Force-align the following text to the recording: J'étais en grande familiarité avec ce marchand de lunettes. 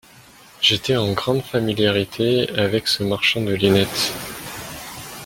J'étais 0.61 0.95
en 0.95 1.13
grande 1.13 1.43
familiarité 1.43 2.49
avec 2.59 2.87
ce 2.87 3.03
marchand 3.03 3.41
de 3.41 3.53
lunettes. 3.53 4.11